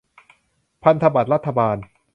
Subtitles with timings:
[0.83, 1.77] พันธบัตรรัฐบาล